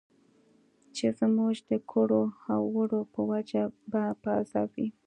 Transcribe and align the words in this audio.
چې 0.95 1.05
زموږ 1.19 1.55
د 1.69 1.71
کړو 1.91 2.23
او 2.53 2.59
وړو 2.75 3.01
په 3.13 3.19
وجه 3.31 3.63
به 3.91 4.03
په 4.21 4.29
عذاب 4.39 4.69
وي. 4.75 4.87